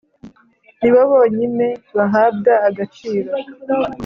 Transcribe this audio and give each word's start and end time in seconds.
ni 0.79 0.89
bo 0.93 1.01
bonyine 1.11 1.67
bahabwa 1.97 2.53
agaciro 2.67 3.31